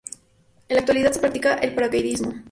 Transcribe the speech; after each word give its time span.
En 0.67 0.73
la 0.77 0.79
actualidad 0.79 1.11
se 1.11 1.19
practica 1.19 1.53
el 1.59 1.75
paracaidismo. 1.75 2.33